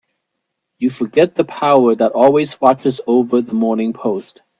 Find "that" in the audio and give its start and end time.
1.93-2.13